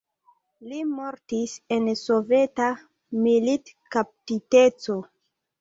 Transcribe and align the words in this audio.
Li 0.69 0.79
mortis 0.93 1.53
en 1.75 1.91
soveta 2.03 2.71
militkaptiteco. 3.27 4.99